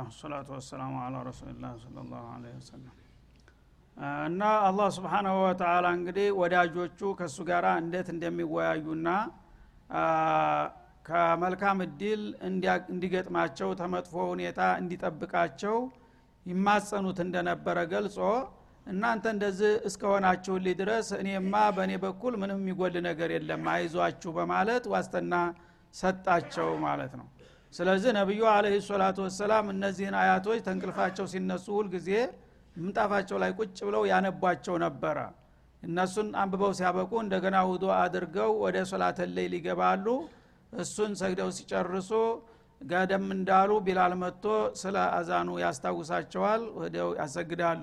[0.00, 2.94] አልሐምዱሊላህ ወሰላሙ አላ ረሱሊላህ ስለ ላሁ ለ ወሰለም
[4.26, 9.08] እና አላህ ስብሓናሁ ወተላ እንግዲህ ወዳጆቹ ከእሱ ጋር እንዴት እንደሚወያዩና
[11.08, 12.22] ከመልካም እድል
[12.90, 15.76] እንዲገጥማቸው ተመጥፎ ሁኔታ እንዲጠብቃቸው
[16.46, 18.18] ይማጸኑት እንደነበረ ገልጾ
[18.86, 25.34] እናንተ እንደዚህ እስከሆናችሁልኝ ድረስ እኔማ በእኔ በኩል ምንም የሚጎል ነገር የለም አይዟችሁ በማለት ዋስትና
[25.94, 27.26] ሰጣቸው ማለት ነው
[27.72, 32.08] ስለዚህ ነቢዩ አለህ ሰላቱ ወሰላም እነዚህን አያቶች ተንቅልፋቸው ሲነሱ ሁልጊዜ
[32.76, 35.18] ምንጣፋቸው ላይ ቁጭ ብለው ያነቧቸው ነበረ።
[35.82, 40.06] እነሱን አንብበው ሲያበቁ እንደገና ውዶ አድርገው ወደ ሶላተ ሌይል ይገባሉ።
[40.72, 42.10] እሱን ሰግደው ሲጨርሱ
[42.80, 44.44] ገደም እንዳሉ ቢላል መጥቶ
[44.82, 47.82] ስለ አዛኑ ያስታውሳቸዋል ወደው ያሰግዳሉ።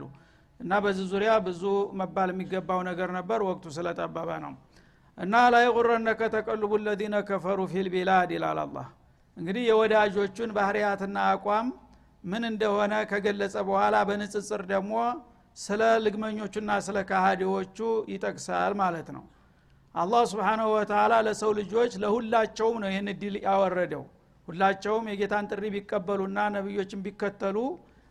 [0.60, 1.64] እና በዚህ ዙሪያ ብዙ
[2.00, 4.54] መባል የሚገባው ነገር ነበር ወቅቱ ስለጠበበ ነው።
[5.18, 8.88] እና ላይ ጉረነከ ተቀልቡ ለዚነ ከፈሩ ፊልቢላድ ይላል አላህ
[9.38, 11.68] እንግዲህ የወዳጆቹን ባህርያትና አቋም
[12.24, 14.94] ምን እንደሆነ ከገለጸ በኋላ በንጽጽር ደግሞ
[15.58, 17.78] ስለ ልግመኞቹና ስለ ካሃዲዎቹ
[18.14, 19.24] ይጠቅሳል ማለት ነው።
[19.96, 24.04] አላህ ስብሓናሁ ወተላ ለሰው ልጆች ለሁላቸውም ነው ይህን እድል ያወረደው።
[24.48, 27.58] ሁላቸውም የጌታን ጥሪ ቢቀበሉና ነቢዮችን ቢከተሉ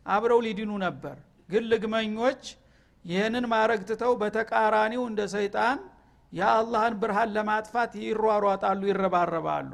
[0.07, 1.17] አብረው ሊድኑ ነበር።
[1.49, 2.43] ግን ልግመኞች
[3.05, 5.79] ይህንን ማድረግ ትተው በተቃራኒው እንደ ሰይጣን
[6.33, 9.71] የአላህን ብርሃን ለማጥፋት ይሯሯጣሉ ይረባረባሉ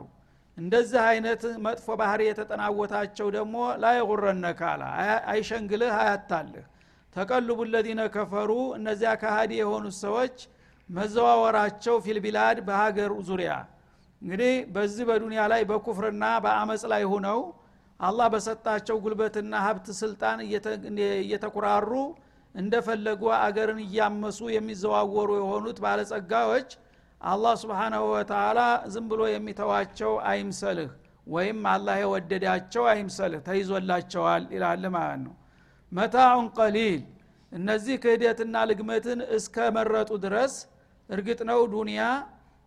[0.56, 4.83] እንደዚህ አይነት መጥፎ ባህሪ የተጠናወታቸው ደግሞ ላይ ጉረነካ አላ
[5.33, 6.67] አይሸንግልህ አያታልህ።
[7.17, 10.36] ተቀልቡ ለዚነ ከፈሩ እነዚያ ካሃዲ የሆኑት ሰዎች
[10.89, 13.53] መዘዋወራቸው ፊልቢላድ በሀገር ዙሪያ።
[14.23, 17.41] እንግዲህ በዚህ በዱንያ ላይ በኩፍርና በአመፅ ላይ ሁነው
[18.01, 20.39] አላህ በሰጣቸው ጉልበትና ሀብት ስልጣን
[21.20, 21.91] እየተኩራሩ
[22.55, 26.70] እንደፈለጉ አገርን እያመሱ የሚዘዋወሩ የሆኑት ባለጸጋዎች
[27.23, 28.61] አላህ ስብሓናሁ ወተላ
[28.93, 30.91] ዝም ብሎ የሚተዋቸው አይምሰልህ
[31.27, 35.35] ወይም አላህ የወደዳቸው አይምሰልህ ተይዞላቸዋል ይላል ማለት ነው።
[35.93, 37.01] መታዑን ቀሊል
[37.53, 40.55] እነዚህ ክህደትና ልግመትን እስከ መረጡ ድረስ
[41.09, 42.03] እርግጥ ነው ዱንያ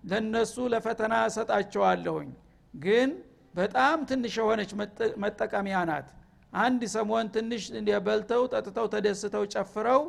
[0.04, 2.30] ለነሱ ለፈተና እሰጣቸዋለሁኝ።
[2.74, 3.10] ግን
[3.54, 4.72] በጣም ትንሽ የሆነች
[5.24, 6.08] መጠቀሚያ ናት።
[6.54, 7.64] አንድ ሰሞን ትንሽ
[8.06, 10.02] በልተው ጠጥተው ተደስተው ጨፍረው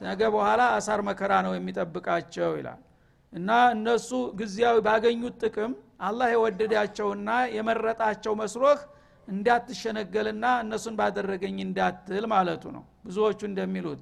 [0.00, 2.80] ነገ በኋላ አሳር መከራ ነው የሚጠብቃቸው ይላል
[3.32, 4.08] እና እነሱ
[4.38, 5.72] ጊዜያዊ ባገኙት ጥቅም
[6.08, 8.80] አላህ የወደዳቸውና የመረጣቸው መስሎህ
[9.28, 14.00] እንዳትሸነገልና እነሱን ባደረገኝ እንዳትል ማለቱ ነው። ብዙዎቹ እንደሚሉት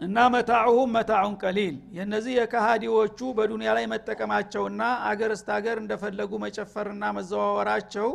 [0.00, 8.10] እና መታዑሁም መታዑን ቀሊል። የነዚህ የካሃዲዎቹ በዱንያ ላይ መጠቀማቸውና አገር እስተ አገር እንደፈለጉ መጨፈርና መዘዋወራቸው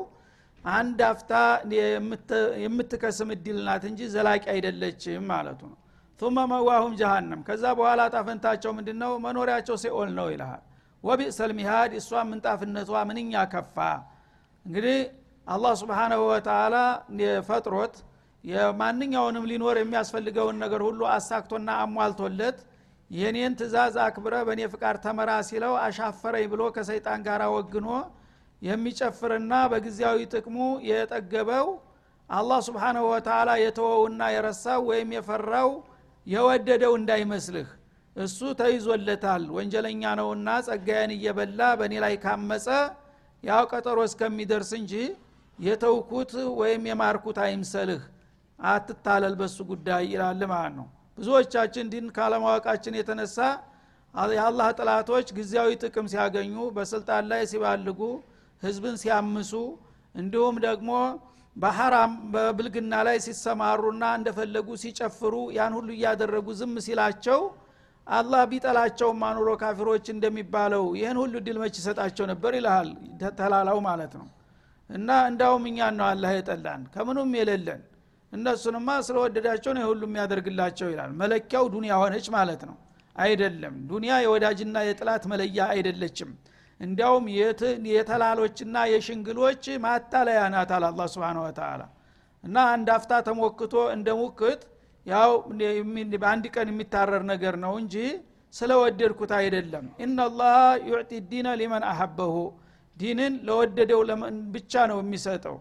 [0.64, 1.32] አንድ አፍታ
[2.62, 5.78] የምትከስም እድል ናት እንጂ ዘላቂ አይደለችም ማለቱ ነው
[6.24, 10.62] ثم መዋሁም ጀሃነም ከዛ በኋላ ጣፈንታቸው ምንድን ነው መኖሪያቸው ሲኦል ነው ይልሃል።
[11.04, 13.78] ወቢእሰል ሚሃድ እሷ ምንጣፍነቷ ምንኛ ከፋ!
[14.66, 15.00] እንግዲህ
[15.48, 16.76] አላህ ስብሓናሁ ወተላ
[17.48, 17.96] ፈጥሮት
[18.44, 22.58] የማንኛውንም ሊኖር የሚያስፈልገውን ነገር ሁሉ አሳክቶና አሟልቶለት
[23.12, 27.90] የኔን ትእዛዝ አክብረ በእኔ ፍቃድ ተመራ ሲለው አሻፈረኝ ብሎ ከሰይጣን ጋር ወግኖ
[28.62, 30.58] የሚጨፍርና በጊዜያዊ ጥቅሙ
[30.90, 31.68] የጠገበው
[32.30, 35.70] አላህ ስብሓናሁ ወተላ የተወውና የረሳው ወይም የፈራው
[36.28, 37.70] የወደደው እንዳይመስልህ።
[38.16, 42.68] እሱ ተይዞለታል። ወንጀለኛ ነውና ጸጋዬን እየበላ በእኔ ላይ ካመፀ
[43.44, 44.94] ያው ቀጠሮ እስከሚደርስ እንጂ
[45.60, 48.04] የተውኩት ወይም የማርኩት አይምሰልህ።
[48.60, 53.38] አትታለል በሱ ጉዳይ ይላል ማለት ነው። ብዙዎቻችን ዲን ካለማወቃችን የተነሳ
[54.34, 58.00] የአላህ ጥላቶች ጊዜያዊ ጥቅም ሲያገኙ በስልጣን ላይ ሲባልጉ
[58.64, 59.52] ህዝብን ሲያምሱ
[60.16, 60.92] እንዲሁም ደግሞ
[61.56, 67.42] በሐራም በብልግና ላይ ሲሰማሩና እንደፈለጉ ሲጨፍሩ ያን ሁሉ እያደረጉ ዝም ሲላቸው
[68.08, 72.90] አላህ ቢጠላቸውም አኑሮ ካፊሮች እንደሚባለው ይህን ሁሉ ድል መች ይሰጣቸው ነበር ይልሃል
[73.40, 74.28] ተላላው ማለት ነው።
[74.90, 77.82] እና እንዳውም እኛን ነው አላህ የጠላን ከምኑም የሌለን
[78.34, 82.76] እነሱንማ ስለወደዳቸው ነው ሁሉ የሚያደርግላቸው ይላል። መለኪያው ዱንያ ሆነች ማለት ነው።
[83.16, 86.30] አይደለም። ዱንያ የወዳጅና የጥላት መለያ አይደለችም
[86.80, 87.26] እንዲያውም
[87.92, 91.82] የተላሎችና የሽንግሎች ማታለያ ናት አለ አላ ስብን ወተላ
[92.44, 94.62] እና አንድ አፍታ ተሞክቶ እንደ ሙክት
[95.06, 95.32] ያው
[96.16, 97.96] በአንድ ቀን የሚታረር ነገር ነው እንጂ
[98.54, 100.58] ስለወደድኩት አይደለም። ኢናላህ
[100.90, 102.36] ዩዕጢ ዲነ ሊመን አሐበሁ።
[102.98, 104.02] ዲንን ለወደደው
[104.56, 105.56] ብቻ ነው የሚሰጠው።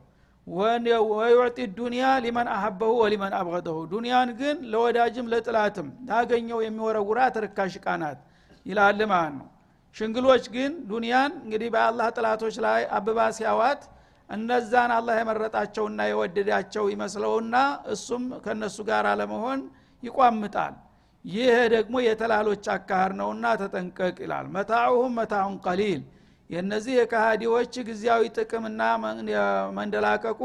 [1.12, 8.19] ወዩዕጢ ዱኒያ ሊመን አሐበሁ ወሊመን አብገደሁ። ዱኒያን ግን ለወዳጅም ለጥላትም ላገኘው የሚወረውራት ርካሽ ቃናት
[8.67, 9.49] ይላል ማለት ነው
[9.97, 13.83] ሽንግሎች ግን ዱንያን እንግዲህ በአላህ ጥላቶች ላይ አብባ ሲያዋት
[14.29, 17.56] እነዛን አላህ የመረጣቸውና የወደዳቸው ይመስለውና
[17.94, 19.61] እሱም ከነሱ ጋር ለመሆን
[20.03, 20.75] ይቋምጣል።
[21.25, 26.00] ይህ ደግሞ የተላሎች አካህር ነውና ተጠንቀቅ ይላል። መታዑሁም መታዑን ቀሊል።
[26.50, 28.81] የእነዚህ የካሃዲዎች ጊዜያዊ ጥቅምና
[29.77, 30.41] መንደላቀቁ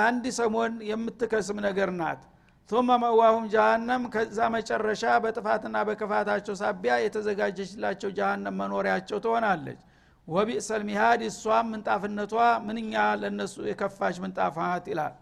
[0.00, 2.22] አንድ ሰሞን የምትከስም ነገር ናት
[2.70, 9.80] ثم መዋሁም ጀሃነም ከዛ መጨረሻ በጥፋትና በክፋታቸው ሳቢያ የተዘጋጀችላቸው ጀሃነም መኖሪያቸው ትሆናለች።
[10.28, 12.34] ወቢእሰል ሚሃድ እሷም ምንጣፍነቷ
[12.66, 15.14] ምንኛ ለነሱ የከፋች ምንጣፍ ናት ይላል።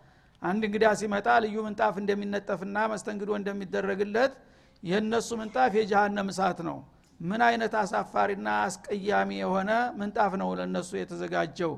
[0.42, 4.32] አንድ እንግዳ ሲመጣ ልዩ ምንጣፍ እንደሚነጠፍና መስተንግዶ እንደሚደረግለት
[4.82, 6.78] የእነሱ ምንጣፍ የጀሃነም እሳት ነው።
[7.20, 11.74] ምን አይነት አሳፋሪና አስቀያሚ የሆነ ምንጣፍ ነው ለእነሱ የተዘጋጀው?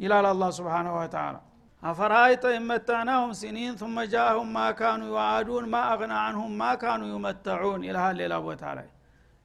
[0.00, 1.36] ይላል አላ ስብንሁ ወተላ
[1.83, 8.15] አፈራይተ ይመታናሁም ሲኒን ثم جاءهم ما كانوا يوعدون ما أغنى عنهم ما كانوا يمتعون ይልሃል
[8.21, 8.87] ሌላ ቦታ ላይ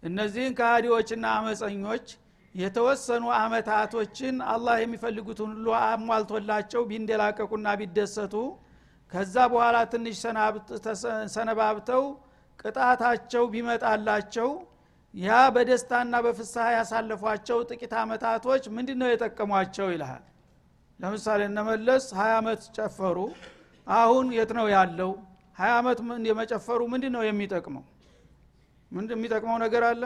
[0.02, 2.06] እነዚህን ከሃዲዎችና አመፀኞች
[2.54, 8.34] የተወሰኑ አመታቶችን አላህ የሚፈልጉትን ሁሉ አሟልቶላቸው ቢንደላቀቁና ቢደሰቱ
[9.12, 10.16] ከዛ በኋላ ትንሽ
[11.36, 12.02] ሰነባብተው
[12.62, 14.48] ቅጣታቸው ቢመጣላቸው
[15.14, 20.24] ያ በደስታና በፍስሐ ያሳለፏቸው ጥቂት አመታቶች ምንድ ነው የጠቀሟቸው ይልሃል
[20.99, 23.17] ለምሳሌ እነመለስ ሀያ አመት ጨፈሩ።
[23.87, 25.11] አሁን የት ነው ያለው?
[25.57, 25.97] ሀያ አመት
[26.29, 27.83] የመጨፈሩ ምንድ ነው የሚጠቅመው?
[28.91, 30.03] ምንድ የሚጠቅመው ነገር አለ?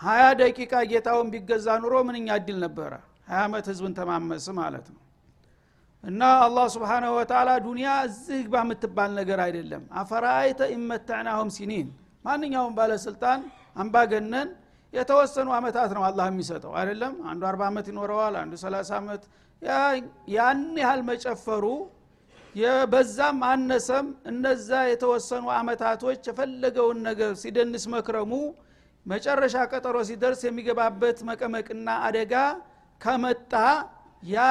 [0.00, 2.92] ሀያ ደቂቃ ጌታውን ቢገዛ ኑሮ ምንኛ እድል ነበረ?
[3.28, 5.00] ሀያ አመት ህዝብን ተማመስ ማለት ነው።
[6.04, 11.88] እና አላህ ስብሓናሁ ወተላ ዱኒያ እዚህ ግባ የምትባል ነገር አይደለም። አፈራአይተ ኢመታዕናሁም ሲኒን።
[12.24, 13.40] ማንኛውም ባለስልጣን
[13.76, 14.48] አምባገነን
[14.92, 17.14] የተወሰኑ አመታት ነው አላህ የሚሰጠው። አይደለም?
[17.30, 19.22] አንዱ አርባ ዓመት ይኖረዋል አንዱ ሰላሳ ዓመት።
[20.32, 21.64] ያን ያህል መጨፈሩ
[22.92, 28.32] በዛም አነሰም እነዛ የተወሰኑ አመታቶች የፈለገውን ነገር ሲደንስ መክረሙ
[29.06, 32.34] መጨረሻ ቀጠሮ ሲደርስ የሚገባበት መቀመቅና አደጋ
[33.00, 33.52] ከመጣ
[34.22, 34.42] ያ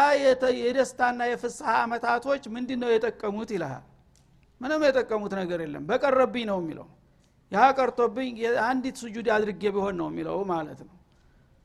[0.62, 3.84] የደስታና የፍስሐ አመታቶች ምንድ ነው የጠቀሙት ይልሃል?
[4.62, 6.88] ምንም የጠቀሙት ነገር የለም። በቀረብኝ ነው የሚለው
[7.52, 10.96] ያ ቀርቶብኝ አንዲት ስጁድ አድርጌ ቢሆን ነው የሚለው ማለት ነው።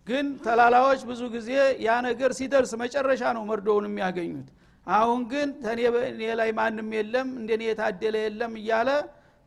[0.06, 1.50] ግን ተላላዎች ብዙ ጊዜ
[1.84, 4.48] ያ ነገር ሲደርስ መጨረሻ ነው መርዶውን የሚያገኙት።
[4.86, 5.80] አሁን ግን ተኔ
[6.40, 8.90] ላይ ማንም የለም እንደኔ የታደለ የለም እያለ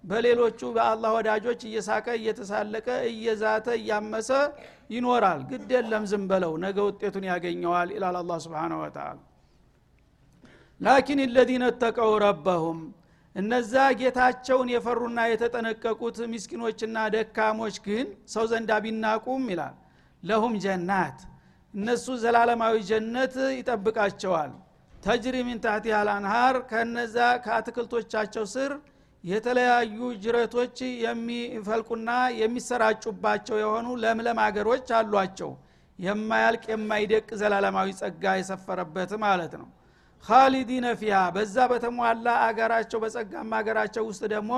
[0.04, 4.30] በሌሎቹ በአላህ ወዳጆች እየሳቀ እየተሳለቀ እየዛተ እያመሰ
[4.90, 9.08] ይኖራል። ግድ የለም ዝም በለው ነገ ውጤቱን ያገኘዋል ይላል አላ ስብን ወተላ
[10.82, 12.80] ላኪን ለዚነ ተቀው ረበሁም
[13.36, 19.76] እነዛ ጌታቸውን የፈሩና የተጠነቀቁት ምስኪኖችና ደካሞች ግን ሰው ዘንዳ ቢናቁም ይላል።
[20.24, 21.20] ለሁም ጀናት
[21.74, 24.52] እነሱ ዘላለማዊ ጀነት ይጠብቃቸዋል።
[24.94, 28.72] ተጅሪ ሚን ታህቲ አልአንሃር ከነዛ ከአትክልቶቻቸው ስር
[29.24, 30.76] የተለያዩ ጅረቶች
[31.06, 32.10] የሚፈልቁና
[32.42, 35.52] የሚሰራጩባቸው የሆኑ ለምለም አገሮች አሏቸው።
[36.00, 39.68] የማያልቅ የማይደቅ ዘላለማዊ ጸጋ የሰፈረበት ማለት ነው
[40.26, 44.52] ካሊዲነ ፊሃ በዛ በተሟላ አገራቸው በጸጋማ አገራቸው ውስጥ ደግሞ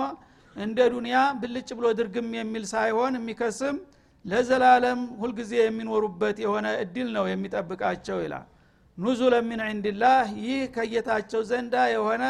[0.56, 3.76] እንደ ዱንያ ብልጭ ብሎ ድርግም የሚል ሳይሆን የሚከስም
[4.26, 8.48] ለዘላለም ሁልጊዜ የሚኖሩበት የሆነ እድል ነው የሚጠብቃቸው ይላል።
[8.98, 12.24] ኑዙለ ሚን ዕንድላህ ይህ ከጌታቸው ዘንዳ የሆነ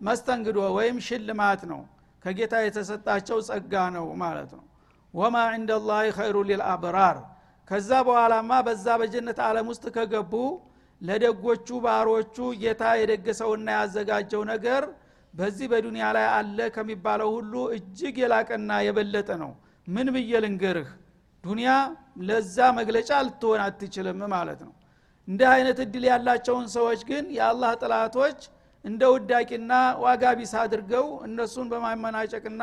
[0.00, 1.80] መስተንግዶ ወይም ሽልማት ነው።
[2.24, 4.64] ከጌታ የተሰጣቸው ጸጋ ነው ማለት ነው።
[5.14, 7.18] ወማ ዕንደ ላህ ኸይሩ ሊልአብራር
[7.68, 10.32] ከዛ በኋላማ በዛ በጀነት ዓለም ውስጥ ከገቡ
[11.00, 14.82] ለደጎቹ ባሮቹ ጌታ የደገሰውና ያዘጋጀው ነገር
[15.34, 19.52] በዚህ በዱንያ ላይ አለ ከሚባለው ሁሉ እጅግ የላቀና የበለጠ ነው።
[19.86, 20.90] ምን ብዬ ልንገርህ?
[21.44, 21.70] ዱንያ
[22.28, 24.72] ለዛ መግለጫ ልትሆን አትችልም ማለት ነው።
[25.28, 28.38] እንዲህ አይነት እድል ያላቸውን ሰዎች ግን የአላህ ጥላቶች
[28.84, 29.72] እንደ ውዳቂና
[30.04, 32.62] ዋጋ ቢስ አድርገው እነሱን በማመናጨቅና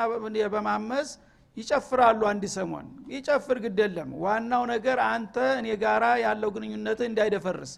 [0.56, 1.10] በማመስ
[1.58, 7.72] ይጨፍራሉ አንድ ሰሞን። ይጨፍር ግድ የለም። ዋናው ነገር አንተ እኔ ጋራ ያለው ግንኙነት እንዳይደፈርስ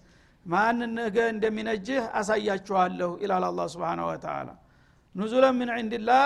[0.46, 4.50] ማን ነገ እንደሚነጅህ አሳያችኋለሁ ይላል አላ ስብን ወተላ
[5.16, 6.26] ኑዙለ ምን ዕንድላህ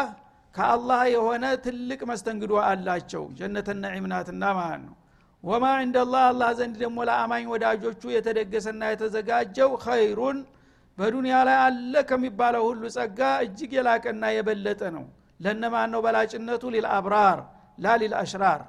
[0.55, 4.95] ከአላህ የሆነ ትልቅ መስተንግዶ አላቸው። ጀነተ ነዒምናትና ማለት ነው።
[5.43, 10.37] ወማ ዕንደላህ አላህ ዘንድ ደግሞ ለአማኝ ወዳጆቹ የተደገሰና የተዘጋጀው ኸይሩን
[10.97, 15.05] በዱንያ ላይ አለ ከሚባለው ሁሉ ጸጋ እጅግ የላቀና የበለጠ ነው።
[15.39, 17.39] ለነማን ነው በላጭነቱ ሊልአብራር
[17.77, 18.61] ላ ሊልአሽራር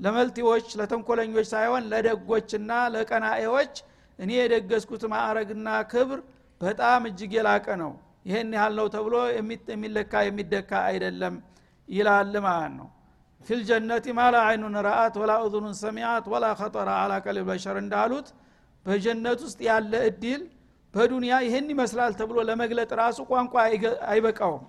[0.00, 3.72] ለመልቲዎች ለተንኮለኞች ሳይሆን ለደጎችና ለቀናኤዎች
[4.20, 6.20] እኔ የደገስኩት ማዕረግና ክብር
[6.60, 7.92] በጣም እጅግ የላቀ ነው።
[8.26, 9.14] ይህን ያህል ነው ተብሎ
[9.72, 11.34] የሚለካ የሚደካ አይደለም
[11.88, 12.88] ይላል ማለት ነው።
[13.46, 17.12] ፊልጀነቲ ማላ አይኑን ረአት ወላ እዙኑን ሰሚያት ወላ ከጠረ አላ
[17.48, 18.28] በሸር እንዳሉት
[18.86, 20.42] በጀነት ውስጥ ያለ እድል
[20.94, 23.54] በዱንያ ይህን ይመስላል ተብሎ ለመግለጥ ራሱ ቋንቋ
[24.10, 24.62] አይበቃውም።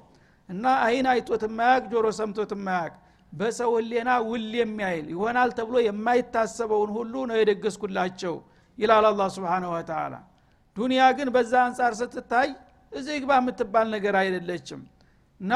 [0.49, 2.93] እና አይን አይቶት የማያቅ ጆሮ ሰምቶት የማያቅ
[3.33, 8.35] በሰው ህሌና ውል የሚያይል ይሆናል ተብሎ የማይታሰበውን ሁሉ ነው የደገስኩላቸው
[8.81, 10.13] ይላል አላ ስብን ወተላ
[10.75, 12.49] ዱንያ ግን በዛ አንጻር ስትታይ
[12.91, 14.81] እዚህ ግባ የምትባል ነገር አይደለችም።
[15.41, 15.53] እና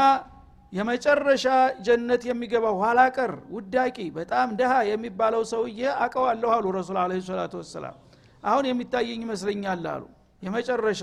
[0.74, 1.46] የመጨረሻ
[1.88, 7.96] ጀነት የሚገባው ኋላ ቀር ውዳቂ በጣም ደሃ የሚባለው ሰውዬ አቀዋለሁ አሉ ረሱል አለ ሰላቱ ወሰላም።
[8.44, 10.04] አሁን የሚታየኝ ይመስለኛል አሉ።
[10.42, 11.02] የመጨረሻ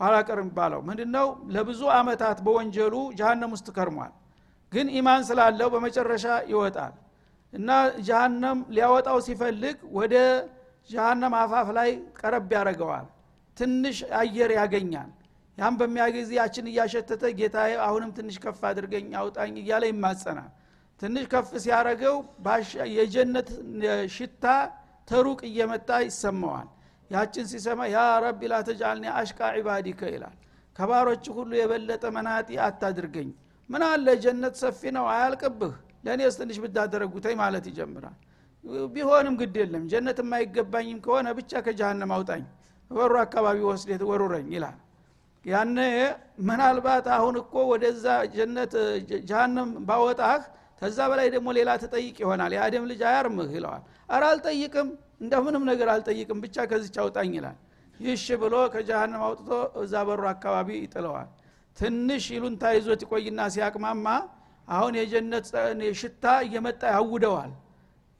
[0.00, 1.26] ኋላ ቀር የሚባለው ምንድነው?
[1.54, 4.12] ለብዙ አመታት በወንጀሉ ጀሃነም ውስጥ ከርሟል።
[4.72, 6.94] ግን ኢማን ስላለው በመጨረሻ ይወጣል።
[7.52, 7.70] እና
[8.06, 10.14] ጀሃነም ሊያወጣው ሲፈልግ ወደ
[10.90, 13.06] ጀሃነም አፋፍ ላይ ቀረብ ያደረገዋል
[13.56, 15.10] ትንሽ አየር ያገኛል።
[15.58, 20.50] ያም በሚያጊዜ ያችን እያሸተተ ጌታ አሁንም ትንሽ ከፍ አድርገኝ አውጣኝ እያለ ይማጸናል።
[21.02, 22.16] ትንሽ ከፍ ሲያረገው
[22.96, 23.48] የጀነት
[24.16, 24.44] ሽታ
[25.08, 26.68] ተሩቅ እየመጣ ይሰማዋል።
[27.10, 30.36] ያችን ሲሰማ ያ ረቢ ላተጃልኒ አሽቃ ዒባዲከ ይላል።
[30.76, 33.28] ከባሮች ሁሉ የበለጠ መናጢ አታድርገኝ።
[33.70, 35.74] ምን አለ ጀነት ሰፊ ነው አያልቅብህ።
[36.06, 38.16] ለእኔስ ትንሽ ብታደረጉተኝ ማለት ይጀምራል
[38.94, 42.44] ቢሆንም ግድ የለም። ጀነት የማይገባኝም ከሆነ ብቻ ከጀሃነም አውጣኝ
[42.90, 44.76] በሩ አካባቢ ወስዴት ወሩረኝ ይላል።
[45.44, 45.78] ያነ
[46.48, 48.04] ምናልባት አሁን እኮ ወደዛ
[48.34, 48.74] ጀነት
[49.28, 50.42] ጀሃነም ባወጣህ
[50.82, 54.88] ከዛ በላይ ደግሞ ሌላ ትጠይቅ ይሆናል። የአደም ልጅ አያርምህ ይለዋል። አረ አልጠይቅም
[55.20, 57.58] እንደምንም ነገር አልጠይቅም ብቻ ከዚች አውጣኝ ይላል።
[58.00, 59.50] ይሽ ብሎ ከጀሃነም አውጥቶ
[59.82, 61.28] እዛ በሩ አካባቢ ይጥለዋል።
[61.76, 64.06] ትንሽ ይሉንታ ይዞት ይቆይና ሲያቅማማ
[64.68, 65.46] አሁን የጀነት
[66.00, 67.52] ሽታ እየመጣ ያውደዋል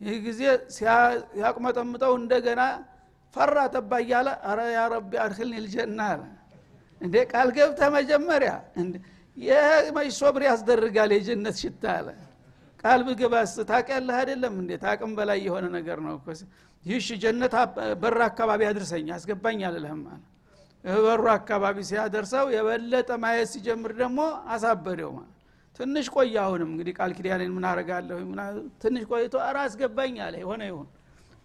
[0.05, 0.41] ይህ ጊዜ
[0.77, 2.63] ሲያቅመጠምጠው እንደገና
[3.37, 6.23] ፈራ ተባ እያለ አረ ያ ረቢ አድክልኒ ልጀና አለ።
[7.01, 8.53] እንዴ ቃል ገብተ መጀመሪያ
[9.37, 9.63] ይህ
[9.97, 12.09] መች ሶብር ያስደርጋል የጀነት ሽታ አለ።
[12.85, 14.71] ቃል ብግባስ ታቅያለህ አይደለም እንዴ?
[14.83, 16.15] ታቅም በላይ የሆነ ነገር ነው
[16.85, 17.55] ይህሽ ጀነት
[18.01, 20.23] በር አካባቢ አድርሰኝ አስገባኝ አልልህም አለ።
[20.85, 24.19] በሩ አካባቢ ሲያደርሰው የበለጠ ማየት ሲጀምር ደግሞ
[24.55, 25.34] አሳበደው ማለት
[25.81, 28.19] ትንሽ ቆይ አሁንም እንግዲህ ቃል ኪዳኔን ምን አረጋለሁ
[28.83, 30.89] ትንሽ ቆይቶ አረ አስገባኝ አለ። የሆነ ይሁን።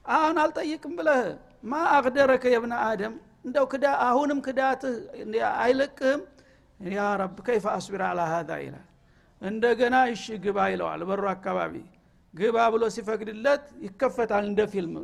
[0.05, 1.21] አሁን አልጠይቅም ብለህ
[1.63, 3.15] ማ አቅደረከ የብነ አደም?
[3.45, 4.95] እንደው ክዳ አሁንም ክዳትህ
[5.57, 6.21] አይለቅህም?
[6.79, 8.85] ያ ረብ ከይፈ አስቢር አላ ሀዛ ይላል።
[9.41, 11.73] እንደገና እሺ ግባ ይለዋል በሩ አካባቢ።
[12.33, 14.95] ግባ ብሎ ሲፈቅድለት ይከፈታል እንደ ፊልም።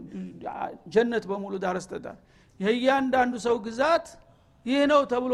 [0.93, 2.17] ጀነት በሙሉ ዳረስተዳር
[2.59, 4.05] የእያንዳንዱ ሰው ግዛት
[4.65, 5.33] ይህ ነው ተብሎ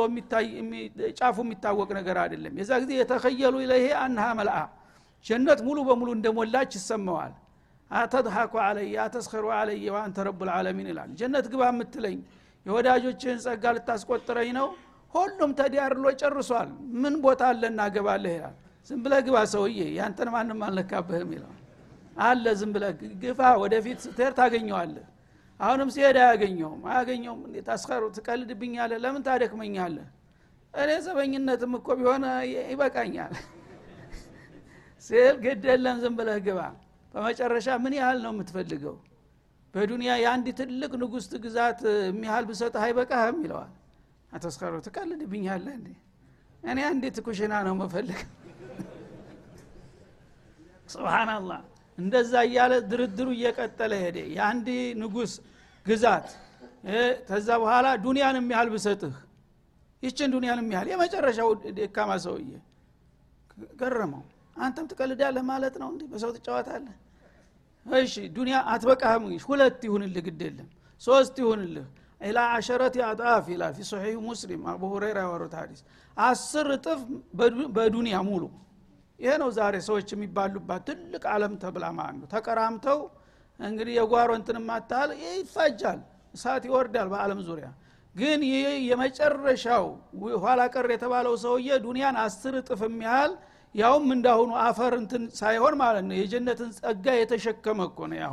[1.19, 4.57] ጫፉ የሚታወቅ ነገር አይደለም። የዛ ጊዜ የተኸየሉ ኢለይሄ አንሃ መልአ
[5.25, 7.33] ጀነት ሙሉ በሙሉ እንደሞላች ይሰማዋል።
[7.91, 12.17] አተድሐኩ አለየ አተስኸሩ አለየ ወአንተ ረቡ ልዓለሚን ይላል። ጀነት ግባ የምትለኝ
[12.65, 14.67] የወዳጆችህን ጸጋ ልታስቆጥረኝ ነው?
[15.13, 16.69] ሁሉም ተዲያርሎ ጨርሷል።
[17.01, 18.55] ምን ቦታ አለ እናገባለህ ይላል።
[18.89, 21.57] ዝም ብለህ ግባ ሰውዬ ያንተን ማንም አልነካብህም ይለዋል
[22.21, 25.05] አለ ዝም ብለህ ግፋ ወደፊት ስትሄድ ታገኘዋለህ
[25.61, 28.99] አሁንም ሲሄድ አያገኘውም። አያገኘውም ታስኸሩ ትቀልድብኛለህ?
[29.03, 30.07] ለምን ታደክመኛለህ?
[30.73, 32.23] እኔ ዘበኝነትም እኮ ቢሆን
[32.65, 33.33] ይበቃኛል።
[35.05, 36.59] ሲል ግድ የለም ዝም ብለህ ግባ።
[37.13, 38.95] በመጨረሻ ምን ያህል ነው የምትፈልገው?
[39.73, 43.37] በዱንያ የአንድ ትልቅ ንጉሥ ግዛት የሚያህል ብሰጥህ አይበቃህም?
[43.45, 43.71] ይለዋል።
[44.31, 45.89] አተስኸሩ ትቀልድብኛለህ እንዴ?
[46.63, 48.19] እኔ አንዲት ኩሽና ነው መፈልግ
[50.87, 51.61] ስብናላህ
[52.01, 54.67] እንደዛ እያለ ድርድሩ እየቀጠለ ሄደ። የአንድ
[55.01, 55.33] ንጉስ
[55.85, 56.27] ግዛት
[57.27, 59.15] ከዛ በኋላ ዱንያን የሚያህል ብሰጥህ
[60.03, 62.51] ይችን ዱንያን የሚያህል የመጨረሻው ደካማ ሰውዬ
[63.81, 64.23] ገረመው።
[64.55, 66.95] አንተም ትቀልዳለህ ማለት ነው እንዲህ በሰው ትጫወታለህ?
[67.85, 70.67] እሺ ዱንያ አትበቃህም ሁለት ይሁንልህ ግድ የለም።
[71.01, 71.85] ሶስት ይሁንልህ።
[72.21, 73.83] ኢላ አሸረት አጣፍ ይላል። ፊ
[74.25, 75.79] ሙስሊም አቡ ሁረይራ ያወሩት ሀዲስ
[76.17, 76.99] አስር እጥፍ
[77.77, 78.43] በዱንያ ሙሉ
[79.21, 82.99] ይሄ ነው ዛሬ ሰዎች የሚባሉባት ትልቅ አለም ተብላ ማለት ነው። ተቀራምተው
[83.59, 85.99] እንግዲህ የጓሮ እንትን ማታል ይፋጃል
[86.33, 87.67] እሳት ይወርዳል በአለም ዙሪያ።
[88.15, 89.85] ግን ይህ የመጨረሻው
[90.43, 93.33] ኋላ ቀር የተባለው ሰውዬ ዱንያን አስር እጥፍ የሚያህል
[93.75, 98.27] ያውም እንዳሁኑ አፈር እንትን ሳይሆን ማለት ነው የጀነትን ጸጋ የተሸከመ እኮ ነው ያ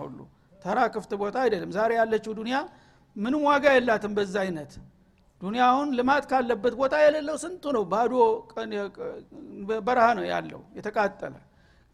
[0.62, 2.56] ተራ ክፍት ቦታ አይደለም። ዛሬ ያለችው ዱንያ
[3.16, 4.72] ምንም ዋጋ የላትም በዛ አይነት
[5.40, 7.84] ዱንያውን ልማት ካለበት ቦታ የሌለው ስንቱ ነው?
[7.92, 8.12] ባዶ
[9.86, 11.34] በረሃ ነው ያለው የተቃጠለ።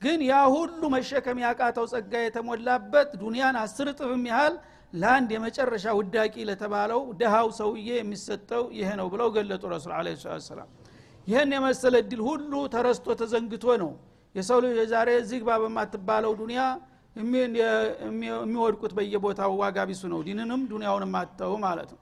[0.02, 4.54] ግን ያ ሁሉ መሸከም ያቃተው ጸጋ የተሞላበት ዱንያን አስር እጥፍም ያህል
[4.92, 10.08] ለአንድ የመጨረሻ ውዳቂ ለተባለው ድሃው ሰውዬ የሚሰጠው ይሄ ነው ብለው ገለጡ ረሱል አለ
[10.48, 10.68] ሰላም
[11.26, 13.90] ይህን የመሰለ እድል ሁሉ ተረስቶ ተዘንግቶ ነው
[14.34, 16.60] የሰው ልጅ የዛሬ ዝግባ በማትባለው ዱንያ
[17.16, 22.00] የሚወድቁት በየቦታው ዋጋ ቢሱ ነው። ዲንንም ዱንያውንም አተው ማለት ነው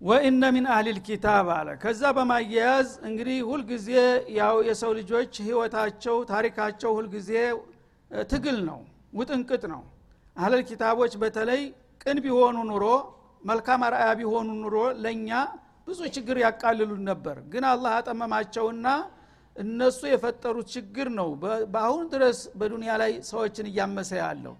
[0.00, 3.88] ወኢነ ሚን አህሊል ኪታብ አለ። ከዛ በማያያዝ እንግዲህ ሁልጊዜ
[4.36, 7.30] ያው የሰው ልጆች ህይወታቸው ታሪካቸው ሁልጊዜ
[8.28, 8.78] ትግል ነው
[9.18, 9.82] ውጥንቅጥ ነው።
[10.36, 11.62] አህለል ኪታቦች በተለይ
[12.02, 12.84] ቅን ቢሆኑ ኑሮ
[13.42, 15.30] መልካም አርአያ ቢሆኑ ኑሮ ለእኛ
[15.88, 18.86] ብዙ ችግር ያቃልሉን ነበር። ግን አላህ አጠመማቸውና
[19.56, 21.28] እነሱ የፈጠሩት ችግር ነው።
[21.74, 24.54] በአሁን ድረስ በዱንያ ላይ ሰዎችን እያመሰ ያለው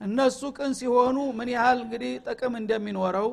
[0.00, 3.28] እነሱ ቅን ሲሆኑ ምን ያህል እንግዲህ ጥቅም እንደሚኖረው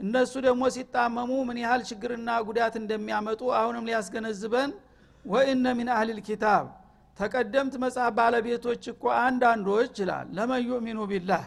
[0.00, 4.70] እነሱ ደግሞ ሲጣመሙ ምን ያህል ችግርና ጉዳት እንደሚያመጡ አሁንም ሊያስገነዝበን።
[5.24, 6.66] ወኢነ ሚን አህሊል ኪታብ
[7.18, 11.44] ተቀደምት መጽሐፍ ባለቤቶች እኮ አንዳንዶች ይላል። ለመን ዩእሚኑ ቢላህ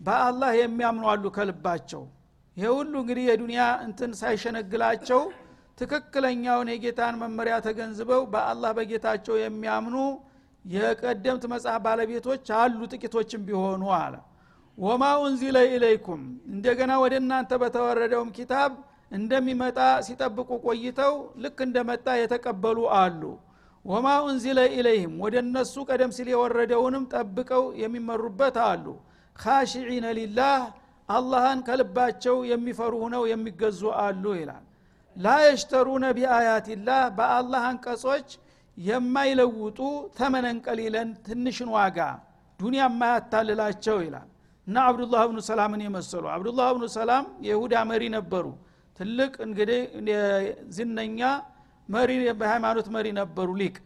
[0.00, 2.02] በአላህ የሚያምኑ አሉ ከልባቸው።
[2.56, 5.22] ይሄ ሁሉ እንግዲህ የዱንያ እንትን ሳይሸነግላቸው
[5.80, 9.96] ትክክለኛውን የጌታን መመሪያ ተገንዝበው በአላህ በጌታቸው የሚያምኑ
[10.64, 14.14] የቀደምት መጽሐፍ ባለቤቶች አሉ ጥቂቶችም ቢሆኑ አለ
[14.78, 18.72] ወማ ኡንዚለ ኢለይኩም እንደገና ወደ እናንተ በተወረደውም ኪታብ
[19.12, 23.22] እንደሚመጣ ሲጠብቁ ቆይተው ልክ እንደመጣ የተቀበሉ አሉ።
[23.84, 28.86] ወማ ኡንዚለ ኢለይህም ወደ እነሱ ቀደም ሲል የወረደውንም ጠብቀው የሚመሩበት አሉ።
[29.36, 30.60] ካሽዒነ ሊላህ
[31.08, 34.64] አላህን ከልባቸው የሚፈሩ ሁነው የሚገዙ አሉ ይላል።
[35.16, 38.28] ላ የሽተሩነ ቢአያትላህ በአላህ አንቀጾች
[38.78, 39.78] የማይለውጡ
[40.16, 41.98] ተመነን ቀሊለን ትንሽን ዋጋ
[42.60, 44.28] ዱንያ የማያታልላቸው ይላል
[44.66, 48.46] እና አብዱላህ ብኑ ሰላምን የመሰሉ። አብዱላህ ብኑ ሰላም የይሁዳ መሪ ነበሩ።
[49.00, 49.80] ትልቅ እንግዲህ
[50.76, 51.20] ዝነኛ
[51.88, 53.76] መሪ በሃይማኖት መሪ ነበሩ ሊቅ።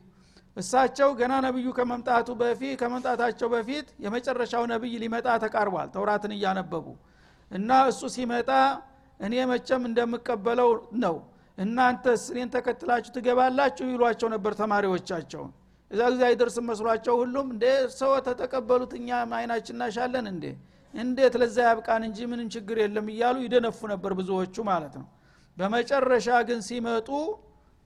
[0.56, 6.86] እሳቸው ገና ነብዩ ከመምጣቱ በፊት ከመምጣታቸው በፊት የመጨረሻው ነብይ ሊመጣ ተቃርቧል። ተውራትን እያነበቡ
[7.50, 8.50] እና እሱ ሲመጣ
[9.20, 10.70] እኔ መቸም እንደምቀበለው
[11.04, 11.16] ነው።
[11.58, 15.50] እናንተስ እኔን ተከትላችሁ ትገባላችሁ ይሏቸው ነበር ተማሪዎቻቸውን።
[15.90, 17.64] እዛ ጊዜ አይደርስም መስሏቸው ሁሉም እንደ
[17.98, 19.08] ሰው ተተቀበሉት እኛ
[19.38, 20.44] አይናችን እናሻለን እንዴ
[20.94, 25.08] እንዴት ለዛ ያብቃን እንጂ ምንም ችግር የለም እያሉ ይደነፉ ነበር ብዙዎቹ ማለት ነው።
[25.56, 27.08] በመጨረሻ ግን ሲመጡ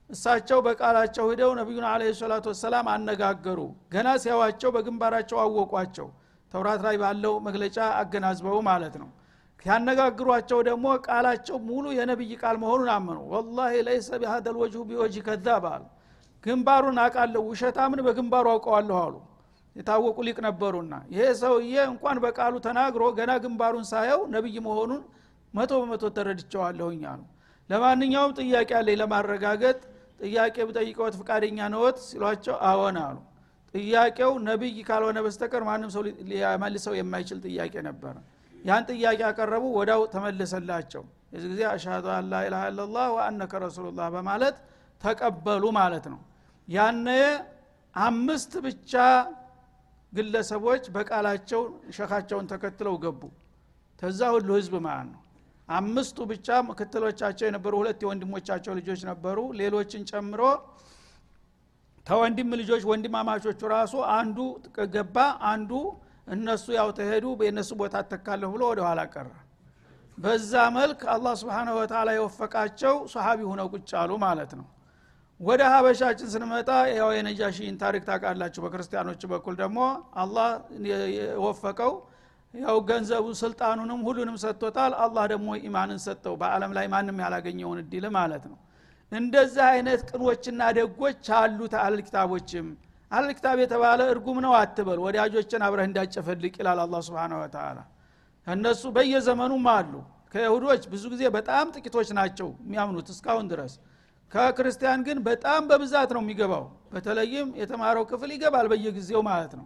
[0.09, 3.59] እሳቸው በቃላቸው ሂደው ነቢዩን አለ ሰላቱ ወሰላም አነጋገሩ።
[3.93, 6.07] ገና ሲያዋቸው በግንባራቸው አወቋቸው።
[6.51, 9.09] ተውራት ላይ ባለው መግለጫ አገናዝበው ማለት ነው።
[9.65, 15.65] ሲያነጋግሯቸው ደግሞ ቃላቸው ሙሉ የነቢይ ቃል መሆኑን አመኑ። ወላሂ ለይሰ ቢሃደ ልወጅሁ ቢወጅ ከዛብ
[16.43, 19.15] ግንባሩን አቃለሁ ውሸታምን በግንባሩ አውቀዋለሁ አሉ
[19.75, 25.01] የታወቁ ሊቅ ነበሩና ይሄ ሰውዬ እንኳን በቃሉ ተናግሮ ገና ግንባሩን ሳየው ነቢይ መሆኑን
[25.53, 27.21] መቶ በመቶ ተረድቸዋለሁኝ አሉ።
[27.69, 29.77] ለማንኛውም ጥያቄ አለኝ ለማረጋገጥ
[30.21, 33.17] ጥያቄ ብጠይቀዎት ፍቃደኛ ነዎት ሲሏቸው አዎን አሉ።
[33.73, 38.15] ጥያቄው ነቢይ ካልሆነ በስተቀር ማንም ሰው ሊመልሰው የማይችል ጥያቄ ነበረ
[38.65, 44.55] ያን ጥያቄ ያቀረቡ ወዳው ተመለሰላቸው። የዚህ ጊዜ አሻዱ አን ላኢላሃ ኢላላህ ወአነከ ረሱሉላህ በማለት
[45.01, 46.21] ተቀበሉ ማለት ነው።
[46.67, 47.07] ያነ
[47.95, 48.93] አምስት ብቻ
[50.15, 51.61] ግለሰቦች በቃላቸው
[51.97, 53.21] ሸካቸውን ተከትለው ገቡ።
[53.99, 55.21] ተዛ ሁሉ ህዝብ ማለት ነው?
[55.69, 60.41] አምስቱ ብቻ ምክትሎቻቸው የነበሩ ሁለት የወንድሞቻቸው ልጆች ነበሩ። ሌሎችን ጨምሮ
[62.05, 64.37] ተወንድም ልጆች ወንድማማቾቹ ራሱ አንዱ
[64.95, 65.17] ገባ
[65.51, 65.71] አንዱ
[66.27, 69.27] እነሱ ያው ተሄዱ የእነሱ ቦታ ተካለሁ ብሎ ወደ ኋላ ቀረ።
[70.17, 74.67] በዛ መልክ አላህ ስብሓንሁ ወተላ የወፈቃቸው ሰሃቢ ሁነው ቁጭ አሉ ማለት ነው
[75.39, 79.79] ወደ ሀበሻችን ስንመጣ ያው የነጃሺን ታሪክ ታውቃላችሁ። በክርስቲያኖች በኩል ደግሞ
[80.21, 80.47] አላህ
[81.15, 81.93] የወፈቀው
[82.53, 88.43] ያው ገንዘቡ ስልጣኑንም ሁሉንም ሰጥቶታል። አላህ ደግሞ ኢማንን ሰጠው። በአለም ላይ ማንም ያላገኘውን እድል ማለት
[88.51, 88.57] ነው።
[89.11, 92.67] እንደዚህ አይነት ቅኖችና ደጎች አሉት አልክታቦችም
[93.11, 97.77] አልክታብ የተባለ እርጉም ነው አትበል ወዳጆችን አብረህ እንዳጨፈልቅ ይላል አላ ስብን ወተላ
[98.47, 99.93] እነሱ በየዘመኑም አሉ።
[100.33, 103.73] ከይሁዶች ብዙ ጊዜ በጣም ጥቂቶች ናቸው የሚያምኑት እስካሁን ድረስ
[104.31, 109.65] ከክርስቲያን ግን በጣም በብዛት ነው የሚገባው። በተለይም የተማረው ክፍል ይገባል በየጊዜው ማለት ነው።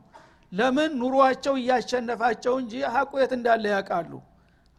[0.51, 0.91] ለምን?
[1.01, 4.11] ኑሯቸው እያሸነፋቸው እንጂ ሀቁ የት እንዳለ ያውቃሉ።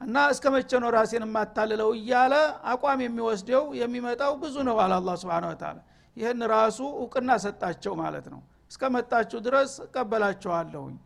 [0.01, 1.91] እና እስከ መቼ ነው ራሴን የማታልለው?
[1.99, 2.35] እያለ
[2.73, 5.79] አቋም የሚወስደው የሚመጣው ብዙ ነው አለ አላ ስብን ወተላ
[6.17, 8.41] ይህን ራሱ እውቅና ሰጣቸው ማለት ነው።
[8.71, 10.97] እስከ መጣችሁ ድረስ እቀበላቸዋለሁኝ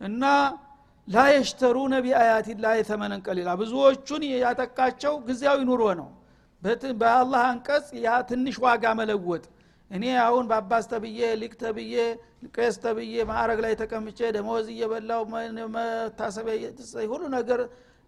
[0.00, 0.24] እና
[1.08, 6.08] ላ የሽተሩነ ቢአያት ላ የተመነን ቀሊላ ብዙዎቹን ያጠቃቸው ጊዜያዊ ኑሮ ነው
[7.02, 9.44] በአላህ አንቀጽ ያ ትንሽ ዋጋ መለወጥ።
[9.90, 11.94] እኔ አሁን በአባስ ተብዬ ሊቅ ተብዬ
[12.56, 15.22] ቄስ ተብዬ ማዕረግ ላይ ተቀምጬ ደመወዝ እየበላው
[15.74, 16.56] መታሰቢያ
[17.12, 17.60] ሁሉ ነገር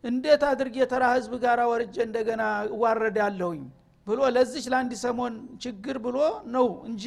[0.05, 2.43] እንዴት አድርጌ ተራ ህዝብ ጋር ወርጄ እንደገና
[2.75, 3.63] እዋረዳለሁኝ
[4.07, 5.35] ብሎ ለዚች ለአንድ ሰሞን
[5.65, 6.19] ችግር ብሎ
[6.55, 7.05] ነው እንጂ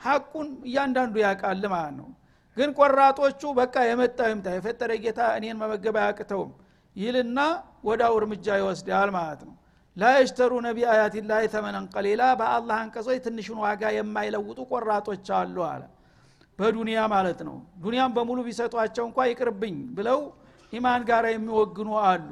[0.00, 2.08] ሀቁን እያንዳንዱ ያውቃል ማለት ነው።
[2.56, 6.50] ግን ቆራጦቹ በቃ የመጣው ይምጣ የፈጠረ ጌታ እኔን መመገብ አያቅተውም
[6.96, 7.38] ይልና
[7.88, 9.54] ወዳው እርምጃ ይወስዳል ማለት ነው
[9.98, 15.82] ላየሽተሩ ነቢ አያት ላይ ተመነን ቀሊላ በአላህ አንቀጾች ትንሹን ዋጋ የማይለውጡ ቆራጦች አሉ አለ።
[16.58, 20.20] በዱንያ ማለት ነው። ዱንያም በሙሉ ቢሰጧቸው እንኳ ይቅርብኝ ብለው
[20.72, 22.30] ኢማን ጋር የሚወግኑ አሉ።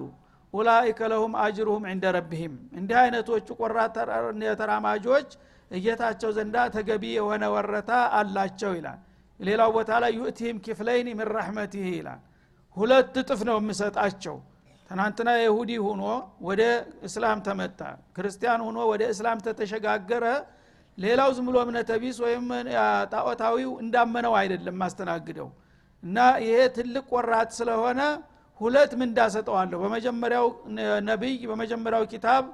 [0.55, 3.97] ኡላይከ ለሁም አጅሩሁም ዕንደ ረቢህም። እንዲህ አይነቶቹ ቆራት
[4.61, 5.29] ተራማጆች
[5.71, 9.01] እጌታቸው ዘንዳ ተገቢ የሆነ ወረታ አላቸው ይላል።
[9.41, 12.21] ሌላው ቦታ ላይ ዩእቲህም ኪፍለይን ምን ረሕመቲህ ይላል።
[12.77, 14.37] ሁለት እጥፍ ነው የምሰጣቸው
[14.91, 16.03] ትናንትና የሁዲ ሁኖ
[16.49, 16.63] ወደ
[17.09, 17.81] እስላም ተመጣ።
[18.17, 20.25] ክርስቲያን ሁኖ ወደ እስላም ተተሸጋገረ።
[20.99, 22.45] ሌላው ዝም ብሎ እምነተ ቢስ ወይም
[23.13, 25.49] ጣዖታዊው እንዳመነው አይደለም ማስተናግደው።
[26.03, 28.01] እና ይሄ ትልቅ ቆራጥ ስለሆነ
[28.61, 30.47] ሁለት ምንዳ ሰጠዋለሁ። በመጀመሪያው
[31.09, 32.45] ነቢይ በመጀመሪያው ኪታብ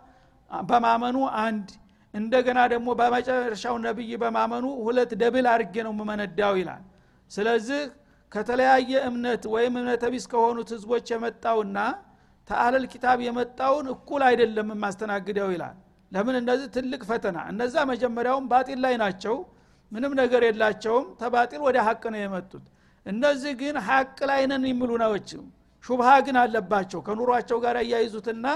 [0.50, 1.68] በማመኑ አንድ
[2.14, 6.82] እንደገና ደግሞ በመጨረሻው ነቢይ በማመኑ ሁለት double አድርጌ ነው የምመነዳው ይላል።
[7.30, 7.82] ስለዚህ
[8.32, 11.78] ከተለያየ እምነት ወይም እምነተ ቢስ ከሆኑት ህዝቦች የመጣውና
[12.50, 15.76] ተአለል ኪታብ የመጣውን እኩል አይደለም የማስተናግደው ይላል።
[16.12, 16.34] ለምን?
[16.40, 19.36] እነዚህ ትልቅ ፈተና። እነዛ መጀመሪያውም ባጢል ላይ ናቸው።
[19.92, 22.64] ምንም ነገር የላቸውም። ተባጢል ወደ ሀቅ ነው የመጡት።
[23.06, 25.42] እነዚህ ግን ሀቅ ላይ ነን የሚሉ ናቸው።
[25.84, 28.46] ሹብሃ ግን አለባቸው። ከኑሯቸው ጋር እያይዙትና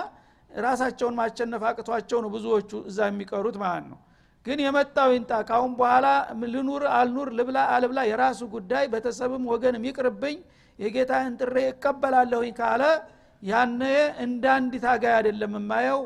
[0.51, 3.99] ራሳቸውን ማቸነፍ አቅቷቸው ነው ብዙዎቹ እዛ የሚቀሩት ማለት ነው።
[4.47, 6.07] ግን የመጣው ይንጣ ካሁን በኋላ
[6.53, 10.37] ልኑር አልኑር ልብላ አልብላ የራሱ ጉዳይ ቤተሰብም ወገንም ይቅርብኝ
[10.79, 12.83] የጌታን ጥሬ እቀበላለሁኝ ካለ
[13.43, 13.83] ያነ
[14.23, 16.01] እንደ አንድ ታጋይ አይደለም የማየው።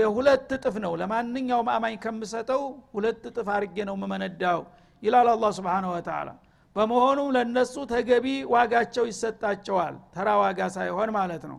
[0.00, 2.62] የሁለት እጥፍ ነው። ለማንኛውም አማኝ ከምሰጠው
[2.94, 4.60] ሁለት እጥፍ አርጌ ነው መመነዳው
[5.02, 6.28] ይላል አላ ስብን ወተላ
[6.76, 11.58] በመሆኑም ለነሱ ተገቢ ዋጋቸው ይሰጣቸዋል። ተራ ዋጋ ሳይሆን ማለት ነው።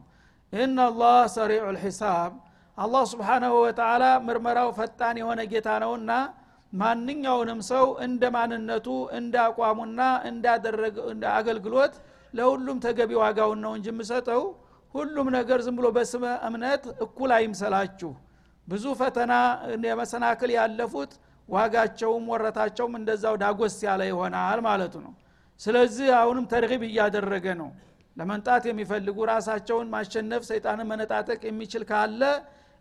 [0.53, 2.31] ኢናላህ ሰሪዑ ልሒሳብ።
[2.77, 6.11] አላህ ስብሓናሁ ወተላ ምርመራው ፈጣን የሆነ ጌታ ነውና
[6.73, 10.45] ማንኛውንም ሰው እንደ ማንነቱ እንደ አቋሙና እንደ
[11.35, 11.95] አገልግሎት
[12.33, 14.41] ለሁሉም ተገቢ ዋጋውን ነው እንጂ የምሰጠው
[14.95, 18.11] ሁሉም ነገር ዝም ብሎ በስመ እምነት እኩል አይምሰላችሁ።
[18.67, 19.33] ብዙ ፈተና
[19.87, 21.13] የመሰናክል ያለፉት
[21.49, 25.13] ዋጋቸውም ወረታቸውም እንደዛው ዳጎስ ያለ ይሆናል ማለቱ ነው።
[25.61, 27.69] ስለዚህ አሁንም ተርሂብ እያደረገ ነው።
[28.17, 32.21] ለመንጣት የሚፈልጉ ራሳቸውን ማሸነፍ ሰይጣንን መነጣጠቅ የሚችል ካለ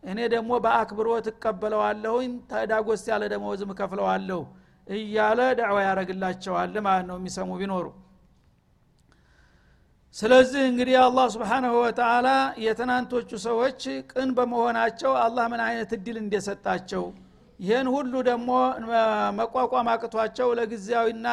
[0.02, 4.40] እኔ ደግሞ በአክብሮት እቀበለዋለሁኝ ተዳጎስ ያለ ደመወዝም እከፍለዋለሁ
[4.86, 7.86] እያለ ዳዕዋ ያደረግላቸዋል ማለት ነው የሚሰሙ ቢኖሩ
[10.16, 12.28] ስለዚህ እንግዲህ አላህ ስብሓናሁ ወተላ
[12.64, 17.04] የትናንቶቹ ሰዎች ቅን በመሆናቸው አላህ ምን አይነት እድል እንደሰጣቸው
[17.60, 18.50] ይህን ሁሉ ደግሞ
[19.38, 21.26] መቋቋም አቅቷቸው ለጊዜያዊና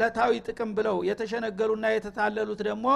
[0.00, 2.86] ለታዊ ጥቅም ብለው የተሸነገሉና የተታለሉት ደግሞ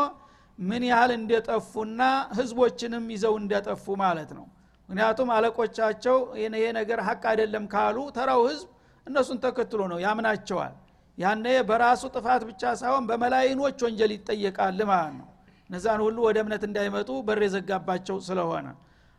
[0.59, 2.03] ምን ያህል እንደጠፉና
[2.39, 4.47] ህዝቦችንም ይዘው እንደጠፉ ማለት ነው።
[4.89, 8.69] ምክንያቱም አለቆቻቸው ይሄ ነገር ሀቅ አይደለም ካሉ ተራው ህዝብ
[9.07, 10.75] እነሱን ተከትሎ ነው ያምናቸዋል
[11.19, 15.29] ያነ በራሱ ጥፋት ብቻ ሳይሆን በመላይኖች ወንጀል ይጠየቃል ማለት ነው።
[15.71, 18.67] እነዛን ሁሉ ወደ እምነት እንዳይመጡ በር የዘጋባቸው ስለሆነ።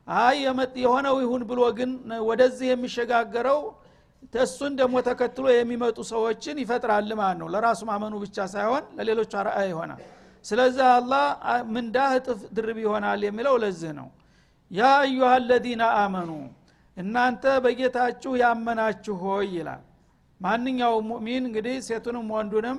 [0.07, 0.37] አይ
[0.81, 1.91] የሆነው ይሁን ብሎ ግን
[2.29, 3.59] ወደዚህ የሚሸጋገረው
[4.41, 10.01] እሱን ደግሞ ተከትሎ የሚመጡ ሰዎችን ይፈጥራል ማለት ነው። ለራሱ ማመኑ ብቻ ሳይሆን ለሌሎች አርአያ ይሆናል።
[10.45, 11.25] ስለዚህ አላህ
[11.75, 14.07] ምንዳህ እጥፍ ድርብ ይሆናል የሚለው ለዚህ ነው።
[14.71, 15.31] ያ አዩሃ
[15.97, 16.31] አመኑ
[16.97, 19.83] እናንተ በጌታችሁ ያመናችሁ ሆይ ይላል
[20.41, 22.77] ማንኛውም ሙእሚን እንግዲህ ሴቱንም ወንዱንም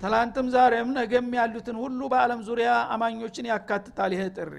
[0.00, 4.54] ትላንትም ዛሬም ነገም ያሉትን ሁሉ በአለም ዙሪያ አማኞችን ያካትታል። ይሄ ጥሪ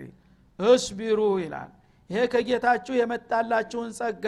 [0.60, 1.72] እስቢሩ ይላል።
[2.10, 4.26] ይሄ ከጌታችሁ የመጣላችሁን ጸጋ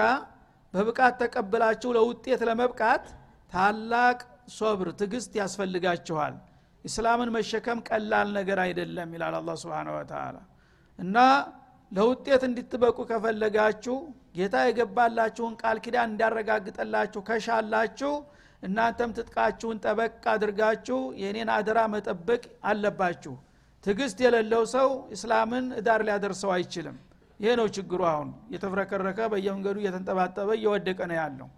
[0.73, 3.05] በብቃት ተቀብላችሁ ለውጤት ለመብቃት
[3.51, 4.19] ታላቅ
[4.55, 6.35] ሶብር ትግስት ያስፈልጋችኋል።
[6.85, 10.37] ኢስላምን መሸከም ቀላል ነገር አይደለም ይላል አላ ስብን ወተላ
[10.99, 11.17] እና
[11.91, 13.97] ለውጤት እንድትበቁ ከፈለጋችሁ
[14.35, 18.13] ጌታ የገባላችሁን ቃል ኪዳን እንዳረጋግጠላችሁ ከሻላችሁ
[18.63, 23.33] እናንተም ትጥቃችሁን ጠበቅ አድርጋችሁ የኔን አደራ መጠበቅ አለባችሁ።
[23.83, 26.97] ትግስት የሌለው ሰው እስላምን እዳር ሊያደርሰው አይችልም።
[27.39, 31.49] ይሄ ነው ችግሩ። አሁን እየተፍረከረከ በየመንገዱ እየተንጠባጠበ እየወደቀ ነው ያለው።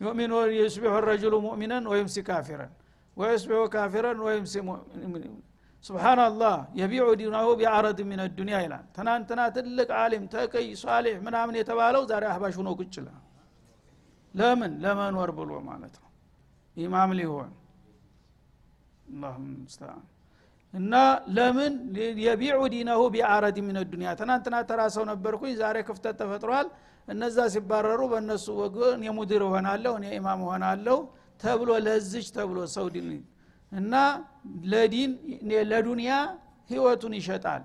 [0.00, 2.72] يؤمن يصبح الرجل مؤمنا ويمسي كافرا
[3.16, 10.66] ويصبح كافرا ويمسي سبحان الله يبيع دينه بعرض من الدنيا ይላል። ትናንትና ትልቅ አሊም تقي
[10.80, 12.94] صالح ምናምን የተባለው ዛሬ አህባሽ ሆኖ ቁጭ
[14.34, 14.72] ለምን?
[14.82, 16.08] ለመኖር ብሎ ማለት ነው።
[16.76, 17.50] ኢማም ሊሆን።
[20.74, 20.94] እና
[21.36, 21.72] ለምን?
[22.24, 26.68] የቢዑ ዲነሁ ቢአረድ ምን ዱኒያ ትናንትና ተራ ነበርኩኝ ዛሬ ክፍተት ተፈጥሯል።
[27.08, 30.98] እነዛ ሲባረሩ በእነሱ ወገን የሙድር እሆናለሁ እኔ ኢማም እሆናለሁ
[31.40, 33.08] ተብሎ ለዝች ተብሎ ሰው ዲን
[33.72, 33.94] እና
[34.72, 35.10] ለዲን
[35.70, 36.12] ለዱንያ
[36.70, 37.62] ህይወቱን ይሸጣል።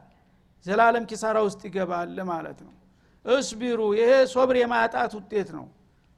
[0.65, 2.73] ዘላለም ኪሳራ ውስጥ ይገባል ማለት ነው።
[3.25, 5.65] እስቢሩ ይሄ ሶብር የማጣት ውጤት ነው።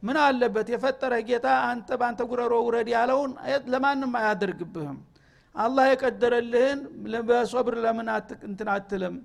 [0.04, 0.68] ምን አለበት?
[0.74, 3.32] የፈጠረ ጌታ አንተ በአንተ ጉረሮ ውረድ ያለውን
[3.74, 4.98] ለማንም አያደርግብህም።
[5.56, 6.80] አላህ የቀደረልህን
[7.30, 8.10] በሶብር ለምን
[8.48, 9.16] እንትን አትልም?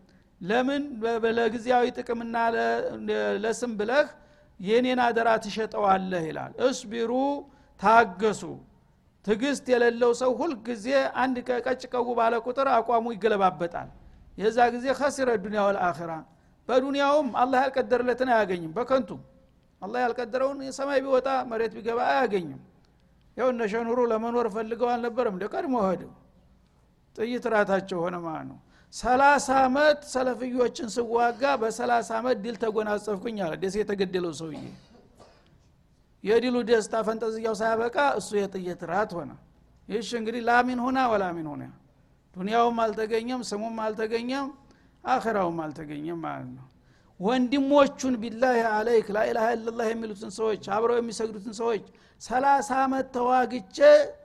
[0.41, 0.83] ለምን
[1.39, 2.37] ለጊዜያዊ ጥቅምና
[3.45, 4.07] ለስም ብለህ
[4.61, 7.13] የኔን አደራ ትሸጠዋለህ ይላል። እስቢሩ
[7.81, 8.43] ታገሱ
[9.25, 10.87] ትግስት የሌለው ሰው ሁልጊዜ
[11.23, 13.89] አንድ ቀጭ ቀው ባለ ቁጥር አቋሙ ይገለባበጣል።
[14.39, 16.13] የዛ ጊዜ ከሲረ ዱኒያ ወልአኺራ
[16.69, 19.11] በዱንያውም አላህ ያልቀደረለትን አያገኝም። በከንቱ
[19.83, 22.61] አላህ ያልቀደረውን ሰማይ ቢወጣ መሬት ቢገባ አያገኝም።
[23.37, 26.13] ያው እነ ሸኑሩ ለመኖር ፈልገው አልነበረም። እንደ ቀድሞ ሄደው
[27.17, 28.59] ጥይት ራታቸው ሆነ ማለት ነው።
[28.93, 34.59] ሰላሳ አመት ሰለፍዮችን ስዋጋ በሰላሳ አመት ድል ተጎናጸፍኩኝ አለ። ደሴ የተገደለው ሰውዬ
[36.25, 39.31] የድሉ ደስታ ፈንጠዝያው ሳያበቃ እሱ የጥይት ራት ሆነ።
[39.89, 41.63] ይሽ እንግዲህ ላሚን ሆና ወላሚን ሆነ።
[42.37, 44.47] ዱንያውም አልተገኘም ስሙም አልተገኘም
[45.05, 46.67] አኸራውም አልተገኘም ማለት ነው።
[47.21, 51.85] ወንድሞቹን ቢላህ አለይክ ላኢላሃ ኢላላህ የሚሉትን ሰዎች አብረው የሚሰግዱትን ሰዎች
[52.23, 53.77] ሰላሳ አመት ተዋግቼ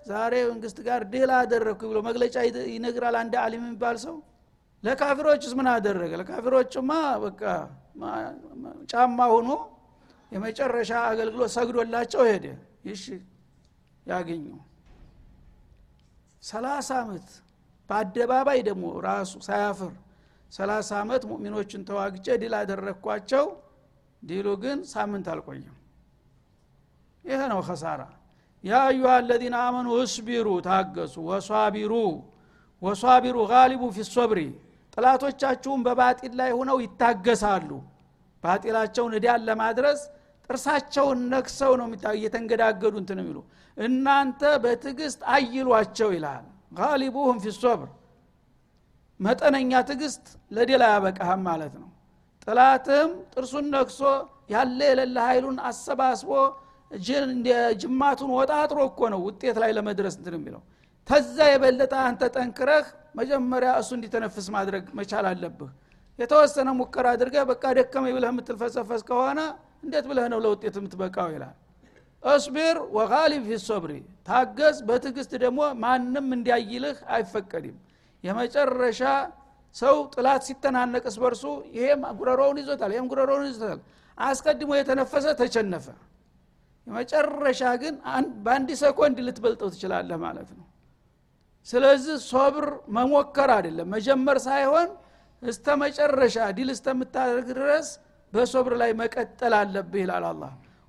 [0.09, 2.35] ዛሬ መንግስት ጋር ድል አደረግኩ ብሎ መግለጫ
[2.73, 4.15] ይነግራል አንድ አሊም የሚባል ሰው።
[4.83, 6.11] ለካፊሮችስ ምን አደረገ?
[6.21, 6.91] ለካፊሮችማ
[7.23, 7.41] በቃ
[8.91, 9.49] ጫማ ሆኖ
[10.31, 12.45] የመጨረሻ አገልግሎት ሰግዶላቸው ሄደ።
[12.85, 13.03] ይሽ
[14.05, 14.45] ያገኙ።
[16.43, 17.27] ሰላሳ አመት
[17.89, 19.93] በአደባባይ ደግሞ ራሱ ሳያፍር
[20.53, 23.45] ሰላሳ አመት ሙእሚኖችን ተዋግቼ ድል አደረግኳቸው
[24.23, 25.75] ዲሉ ግን ሳምንት አልቆየም።
[27.23, 28.01] ይህ ነው ከሳራ
[28.63, 31.93] ያ አዩሃ አለዚነ አመኑ እስቢሩ ታገሱ። ወሷቢሩ
[32.81, 34.39] ወሷቢሩ ጋሊቡ ፊ ሶብሪ
[34.97, 37.69] ጥላቶቻችሁን በባጢል ላይ ሆነው ይታገሳሉ።
[38.43, 39.99] ባጢላቸውን እዳን ለማድረስ
[40.49, 43.37] ጥርሳቸውን ነክሰው ነው እየተንገዳገዱ እንትን የሚሉ።
[43.77, 46.45] እናንተ በትዕግስት አይሏቸው ይልሃል
[46.79, 47.47] ጋሊቡሁም ፊ
[49.19, 51.87] መጠነኛ ትዕግስት ለድል አያበቃህም ማለት ነው።
[52.43, 54.01] ጥላትም ጥርሱን ነክሶ
[54.53, 56.29] ያለ የሌለ ኃይሉን አሰባስቦ
[57.81, 60.61] ጅማቱን ወጣጥሮ እኮ ነው ውጤት ላይ ለመድረስ እንትን የሚለው።
[61.07, 62.85] ተዛ የበለጠ አንተ ጠንክረህ
[63.19, 65.71] መጀመሪያ እሱ እንዲተነፍስ ማድረግ መቻል አለብህ።
[66.19, 69.39] የተወሰነ ሙከራ አድርገህ በቃ ደከመ ብለህ የምትልፈሰፈስ ከሆነ
[69.83, 71.27] እንዴት ብለህ ነው ለውጤት የምትበቃው?
[71.35, 71.55] ይላል።
[72.23, 73.91] እስቢር ወጋሊብ ፊ ሶብሪ
[74.27, 77.77] ታገዝ በትዕግስት ደግሞ ማንም እንዲያይልህ አይፈቀድም።
[78.23, 79.01] የመጨረሻ
[79.75, 81.43] ሰው ጥላት ሲተናነቅስ በርሱ
[81.75, 83.79] ይሄም ጉረሮውን ይዞታል ይሄም ጉረሮውን ይዞታል።
[84.17, 85.85] አስቀድሞ የተነፈሰ ተቸነፈ።
[86.87, 87.95] የመጨረሻ ግን
[88.45, 90.65] በአንድ ሰኮንድ ልትበልጠው ትችላለህ ማለት ነው።
[91.67, 92.65] ስለዚህ ሶብር
[92.97, 94.89] መሞከር አይደለም መጀመር ሳይሆን
[95.43, 97.87] እስተ መጨረሻ ድል እስተምታደርግ ድረስ
[98.33, 100.43] በሶብር ላይ መቀጠል አለብህ ይላል አላ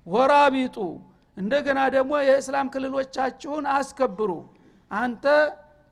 [0.07, 0.77] ወራቢጡ
[1.37, 4.31] እንደገና ደግሞ የእስላም ክልሎቻችሁን አስከብሩ።
[4.91, 5.25] አንተ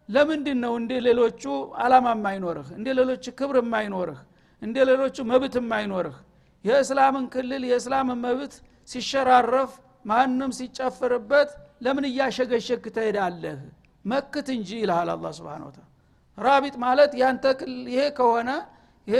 [0.09, 1.43] ለምንድን ነው እንደ ሌሎቹ
[1.83, 2.67] አላማ የማይኖርህ?
[2.77, 4.19] እንደ ሌሎቹ ክብር የማይኖርህ?
[4.61, 6.17] እንደ ሌሎቹ መብት የማይኖርህ?
[6.65, 8.53] የእስላምን ክልል የእስላምን መብት
[8.89, 9.71] ሲሸራረፍ
[10.05, 11.49] ማንም ሲጨፍርበት
[11.85, 13.59] ለምን እያሸገሸግ ትሄዳለህ?
[14.05, 15.63] መክት እንጂ ይልሃል አላ ስብን
[16.37, 17.45] ራቢጥ ማለት ያንተ
[17.91, 18.49] ይሄ ከሆነ
[19.07, 19.19] ይሄ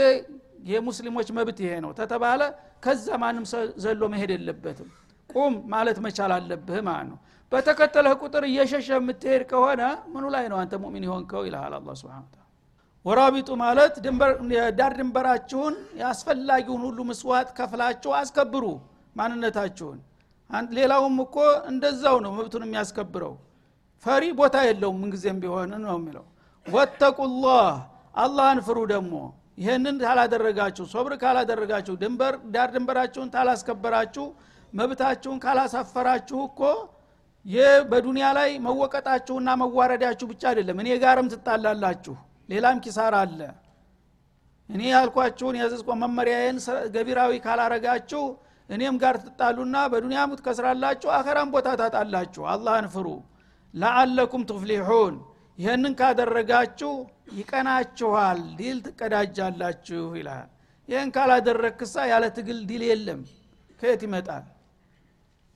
[0.66, 2.40] የሙስሊሞች መብት ይሄ ነው ተተባለ።
[2.84, 3.44] ከዛ ማንም
[3.84, 4.88] ዘሎ መሄድ የለበትም።
[5.30, 7.18] ቁም ማለት መቻል አለብህ ማለት ነው።
[7.52, 11.42] በተከተለህ ቁጥር እየሸሸ የምትሄድ ከሆነ ምኑ ላይ ነው አንተ ሙእሚን የሆንከው?
[11.46, 12.24] ይልሃል አላ ስብን
[13.04, 13.94] ወራቢጡ ማለት
[14.78, 18.64] ዳር ድንበራችሁን የአስፈላጊውን ሁሉ ምስዋት ከፍላችሁ አስከብሩ
[19.16, 19.98] ማንነታችሁን።
[20.76, 21.36] ሌላውም እኮ
[21.70, 23.34] እንደዛው ነው መብቱን የሚያስከብረው።
[24.06, 26.24] ፈሪ ቦታ የለውም ምንጊዜም ቢሆን ነው የሚለው።
[26.66, 27.66] ወተቁላህ
[28.14, 29.14] አላህን ፍሩ ደግሞ
[29.58, 34.26] ይህንን ካላደረጋችሁ ሶብር ካላደረጋችሁ ድንበር ዳር ድንበራችሁን ካላስከበራችሁ
[34.72, 36.60] መብታችሁን ካላሳፈራችሁ እኮ
[37.46, 42.14] ይህ በዱንያ ላይ መወቀጣችሁና መዋረዳችሁ ብቻ አይደለም። እኔ ጋርም ትጣላላችሁ
[42.48, 43.40] ሌላም ኪሳራ አለ።
[44.70, 46.58] እኔ ያልኳችሁን የዘዝቆ መመሪያዬን
[46.94, 48.22] ገቢራዊ ካላረጋችሁ
[48.70, 53.06] እኔም ጋር ትጣሉና በዱንያም ትከስራላችሁ አኸራም ቦታ ታጣላችሁ። አላህን ፍሩ።
[53.74, 55.14] لعلكم تفلحون
[55.58, 56.92] ይህንን ካደረጋችሁ
[57.38, 60.48] ይቀናችኋል ድል ትቀዳጃላችሁ ይላል።
[60.88, 63.20] ይህን ካላደረግክሳ ያለ ትግል ድል የለም።
[63.80, 64.44] ከየት ይመጣል?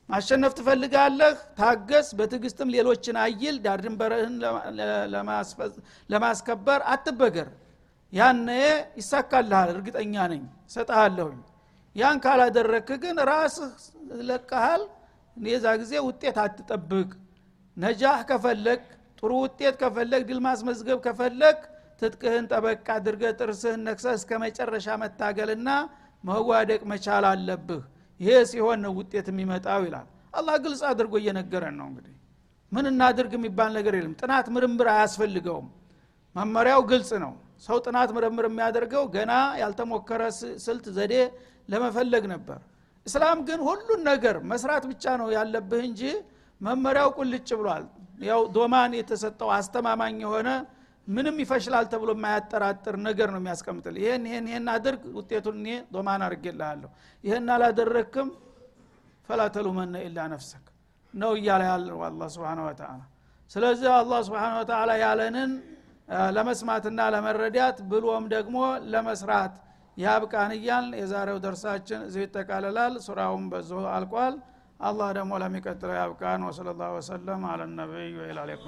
[0.08, 1.36] ማሸነፍ ትፈልጋለህ?
[1.58, 4.34] ታገስ በትዕግስትም ሌሎችን አይል ዳር ድንበርህን
[6.10, 7.48] ለማስከበር አትበገር።
[8.12, 8.48] ያነ
[8.98, 10.42] ይሳካልሃል እርግጠኛ ነኝ።
[10.74, 11.38] ሰጠሃለሁኝ
[11.96, 13.72] ያን ካላደረክ ግን ራስህ
[14.28, 14.82] ለቀሃል።
[15.36, 17.10] የዛ ጊዜ ውጤት አትጠብቅ።
[17.76, 18.82] ነጃህ ከፈለግ
[19.22, 21.58] ጥሩ ውጤት ከፈለግ ድል ማስመዝገብ ከፈለግ
[22.02, 25.68] ትጥቅህን ጠበቅ አድርገ ጥርስህን ነክሰ እስከ መጨረሻ መታገልና
[26.24, 27.82] መዋደቅ መቻል አለብህ።
[28.20, 32.14] ይሄ ሲሆን ነው ውጤት የሚመጣው ይላል። አላህ ግልጽ አድርጎ እየነገረን ነው እንግዲህ።
[32.72, 35.68] ምን እናድርግ የሚባል ነገር የለም። ጥናት ምርምር አያስፈልገውም።
[36.36, 37.32] መመሪያው ግልጽ ነው።
[37.66, 39.32] ሰው ጥናት ምርምር የሚያደርገው ገና
[39.62, 40.22] ያልተሞከረ
[40.66, 41.14] ስልት ዘዴ
[41.68, 42.60] ለመፈለግ ነበር።
[43.06, 46.02] እስላም ግን ሁሉን ነገር መስራት ብቻ ነው ያለብህ እንጂ
[46.60, 47.84] መመሪያው ቁልጭ ብሏል
[48.22, 50.48] ያው ዶማን የተሰጠው አስተማማኝ የሆነ
[51.08, 56.90] ምንም ይፈሽላል ተብሎ የማያጠራጥር ነገር ነው የሚያስቀምጥል ይህን ይህን ይህን አድርግ ውጤቱን እኔ ዶማን አድርጌልሃለሁ።
[57.24, 58.28] ይህን አላደረግክም
[59.28, 60.66] ፈላ ተሉመነ ኢላ ነፍሰክ
[61.14, 63.00] ነው እያለ ያለው አላ ስብን ወተላ
[63.50, 65.50] ስለዚህ አላህ ስብን ወተላ ያለንን
[66.36, 68.56] ለመስማትና ለመረዳት ብሎም ደግሞ
[68.92, 69.54] ለመስራት
[69.96, 74.34] ያብቃን እያል የዛሬው ደርሳችን እዚሁ ይጠቃልላል ሱራውን በዚሁ አልቋል
[74.82, 78.66] አላህ ደግሞ ለሚቀጥለው ያብቃን ወሰለ ላሁ ወሰለም አለ ነቢይ ወኢላ ሊቃ